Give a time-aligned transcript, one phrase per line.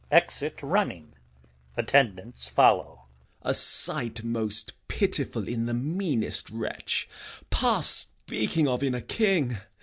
[0.09, 1.13] Exit running.
[1.77, 3.35] [Attendants follow.] Gent.
[3.43, 7.07] A sight most pitiful in the meanest wretch,
[7.51, 9.59] Past speaking of in a king!